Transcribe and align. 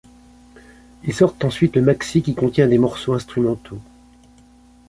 Ils 1.03 1.13
sortent 1.13 1.45
ensuite 1.45 1.75
le 1.75 1.83
maxi' 1.83 2.23
qui 2.23 2.33
contient 2.33 2.65
des 2.67 2.79
morceaux 2.79 3.13
instrumentaux. 3.13 3.77